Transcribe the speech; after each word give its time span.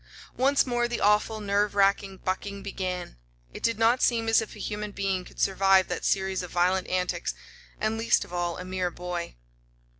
Once 0.35 0.65
more 0.65 0.87
the 0.87 0.99
awful, 0.99 1.39
nerve 1.39 1.75
racking 1.75 2.17
bucking 2.17 2.63
began. 2.63 3.17
It 3.53 3.61
did 3.61 3.77
not 3.77 4.01
seem 4.01 4.27
as 4.27 4.41
if 4.41 4.55
a 4.55 4.59
human 4.59 4.89
being 4.93 5.23
could 5.23 5.39
survive 5.39 5.89
that 5.89 6.05
series 6.05 6.41
of 6.41 6.49
violent 6.49 6.87
antics, 6.87 7.35
and 7.79 7.99
least 7.99 8.25
of 8.25 8.33
all 8.33 8.57
a 8.57 8.65
mere 8.65 8.89
boy. 8.89 9.35